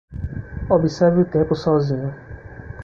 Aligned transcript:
Observe 0.67 1.21
o 1.21 1.25
tempo 1.29 1.53
sozinho 1.53 2.11